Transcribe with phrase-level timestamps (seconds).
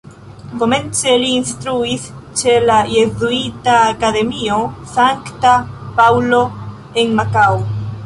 [0.61, 2.07] Komence li instruis
[2.41, 4.59] ĉe la Jezuita Akademio
[4.97, 5.55] Sankta
[6.01, 6.45] Paŭlo
[7.05, 7.67] en Makao.